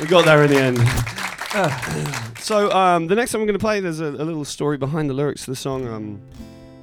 [0.00, 2.38] we got there in the end.
[2.38, 5.10] so um, the next time I'm going to play, there's a, a little story behind
[5.10, 5.86] the lyrics to the song.
[5.86, 6.22] Um,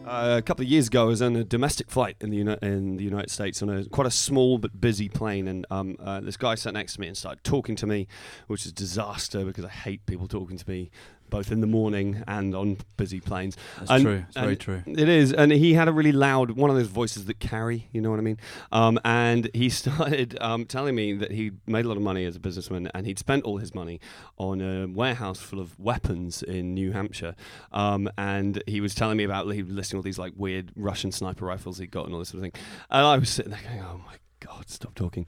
[0.06, 2.58] uh, a couple of years ago, I was on a domestic flight in the Uni-
[2.64, 6.20] in the United States on a quite a small but busy plane, and um, uh,
[6.20, 8.08] this guy sat next to me and started talking to me,
[8.48, 10.90] which is disaster because I hate people talking to me
[11.30, 13.56] both in the morning and on busy planes.
[13.78, 14.24] That's And- true.
[14.28, 14.84] It's very true.
[14.86, 17.88] It is, and he had a really loud one of those voices that carry.
[17.92, 18.38] You know what I mean?
[18.72, 22.36] Um, and he started um, telling me that he made a lot of money as
[22.36, 24.00] a businessman, and he'd spent all his money
[24.38, 27.36] on a warehouse full of weapons in New Hampshire.
[27.72, 31.12] Um, and he was telling me about he was listing all these like weird Russian
[31.12, 32.62] sniper rifles he'd got and all this sort of thing.
[32.90, 35.28] And I was sitting there going, "Oh my god, stop talking."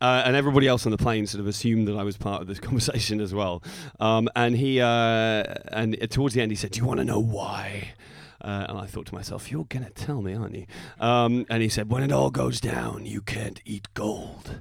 [0.00, 2.48] Uh, and everybody else on the plane sort of assumed that I was part of
[2.48, 3.62] this conversation as well.
[4.00, 7.20] Um, and he, uh, and towards the end, he said, "Do you want to know
[7.20, 7.94] why?"
[8.40, 10.66] Uh, and I thought to myself, "You're gonna tell me, aren't you?"
[11.00, 14.60] Um, and he said, "When it all goes down, you can't eat gold."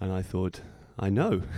[0.00, 0.62] And I thought,
[0.98, 1.42] "I know."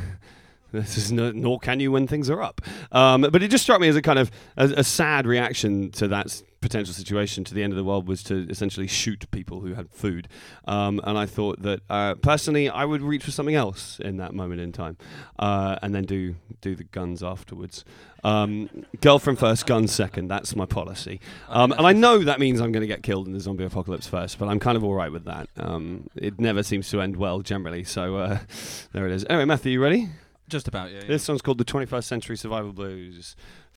[0.72, 2.62] This is no, nor can you when things are up.
[2.92, 6.42] Um, but it just struck me as a kind of a, sad reaction to that
[6.62, 7.44] potential situation.
[7.44, 10.28] To the end of the world was to essentially shoot people who had food.
[10.66, 14.32] Um, and I thought that uh, personally, I would reach for something else in that
[14.32, 14.96] moment in time,
[15.38, 17.84] uh, and then do do the guns afterwards.
[18.24, 20.28] Um, girlfriend first, guns second.
[20.28, 21.20] That's my policy.
[21.48, 24.06] Um, and I know that means I'm going to get killed in the zombie apocalypse
[24.06, 25.48] first, but I'm kind of all right with that.
[25.56, 27.84] Um, it never seems to end well generally.
[27.84, 28.38] So uh,
[28.92, 29.26] there it is.
[29.28, 30.08] Anyway, Matthew, you ready?
[30.48, 31.00] Just about, yeah.
[31.00, 31.06] yeah.
[31.08, 33.36] This song's called The 21st Century Survival Blues